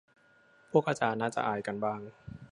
[0.71, 1.99] พวกอาจารย์น่าจะอายกันบ้าง